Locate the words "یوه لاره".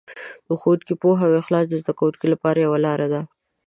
2.65-3.07